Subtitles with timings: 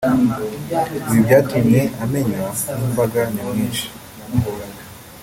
[1.09, 3.85] Ibi byatumye amenywa n’imbaga nyamwinshi